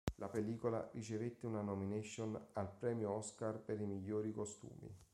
La 0.15 0.27
pellicola 0.29 0.89
ricevette 0.93 1.45
una 1.45 1.61
"nomination" 1.61 2.47
al 2.53 2.71
premio 2.73 3.11
Oscar 3.11 3.59
per 3.59 3.79
i 3.79 3.85
migliori 3.85 4.31
costumi. 4.33 4.91